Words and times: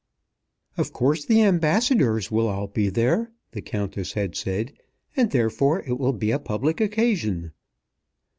"Of 0.79 0.93
course 0.93 1.25
the 1.25 1.43
Ambassadors 1.43 2.31
will 2.31 2.47
all 2.47 2.65
be 2.65 2.89
there," 2.89 3.31
the 3.51 3.61
Countess 3.61 4.13
had 4.13 4.35
said, 4.35 4.73
"and, 5.15 5.29
therefore, 5.29 5.83
it 5.85 5.99
will 5.99 6.11
be 6.13 6.31
a 6.31 6.39
public 6.39 6.81
occasion." 6.81 7.51